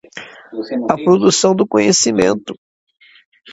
[0.89, 2.55] A produção do conhecimento.